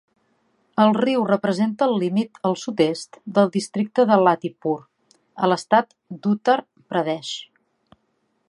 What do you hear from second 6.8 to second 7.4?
Pradesh.